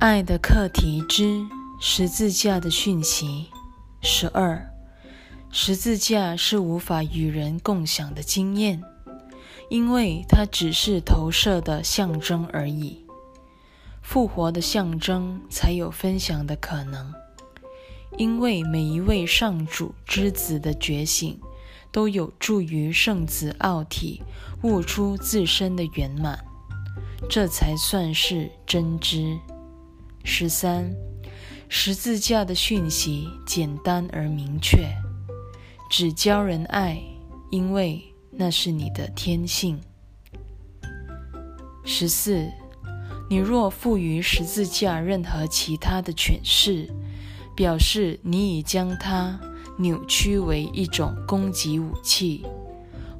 [0.00, 1.44] 爱的课题之
[1.80, 3.46] 十字架的讯息
[4.00, 4.72] 十二：
[5.50, 8.80] 十字架是无法与人共享的经验，
[9.68, 13.04] 因为它只是投射的象征而已。
[14.00, 17.12] 复活的象征才有分享的可能，
[18.16, 21.40] 因为每一位上主之子的觉醒，
[21.90, 24.22] 都有助于圣子奥体
[24.62, 26.44] 悟出自身的圆满，
[27.28, 29.36] 这才算是真知。
[30.30, 30.94] 十三，
[31.70, 34.86] 十字架的讯息简单而明确，
[35.90, 37.02] 只教人爱，
[37.50, 39.80] 因为那是你的天性。
[41.82, 42.46] 十四。
[43.30, 46.88] 你若赋予十字架任何其他的诠释，
[47.56, 49.40] 表示你已将它
[49.78, 52.44] 扭曲为一种攻击武器，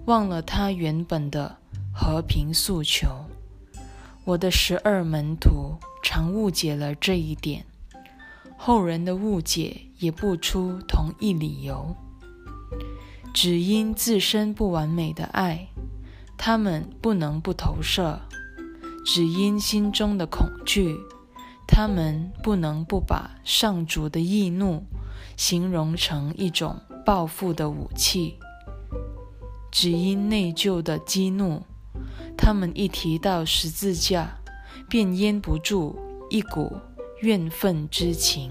[0.04, 1.56] 忘了它原本的
[1.92, 3.08] 和平诉求。
[4.28, 7.64] 我的十二门徒常误解了这一点，
[8.58, 11.96] 后人的误解也不出同一理由，
[13.32, 15.68] 只因自身不完美的爱，
[16.36, 18.20] 他们不能不投射。
[19.02, 20.94] 只因心中的恐惧，
[21.66, 24.84] 他们不能不把上主的易怒
[25.38, 28.34] 形容成一种报复的武器；
[29.72, 31.62] 只因内疚的激怒，
[32.38, 34.38] 他们一提到十字架，
[34.88, 35.98] 便咽不住
[36.30, 36.78] 一股
[37.20, 38.50] 怨愤之情。